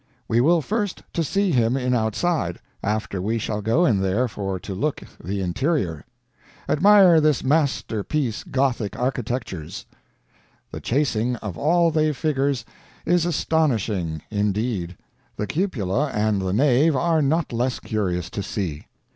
[0.27, 4.59] We will first to see him in oudside, after we shall go in there for
[4.59, 6.05] to look the interior.
[6.67, 9.85] Admire this master piece gothic architecture's.
[10.71, 12.65] The chasing of all they figures
[13.05, 14.97] is astonishing' indeed.
[15.35, 18.87] The cupola and the nave are not less curious to see.